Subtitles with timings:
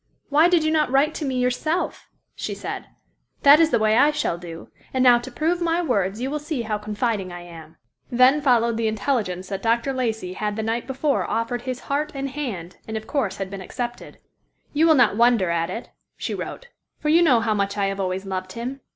[0.29, 4.39] "Why did you not write to me yourself?" she said—"that is the way I shall
[4.39, 7.77] do, and now to prove my words, you will see how confiding I am."
[8.09, 9.93] Then followed the intelligence that Dr.
[9.93, 13.61] Lacey had the night before offered his heart and hand and of course had been
[13.61, 14.17] accepted.
[14.73, 17.99] "You will not wonder at it," she wrote, "for you know how much I have
[17.99, 18.81] always loved him.